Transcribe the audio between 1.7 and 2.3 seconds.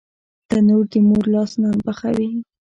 پخوي